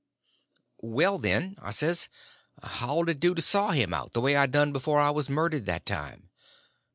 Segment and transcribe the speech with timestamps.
[0.79, 2.09] "Well, then," I says,
[2.63, 5.29] "how 'll it do to saw him out, the way I done before I was
[5.29, 6.31] murdered that time?"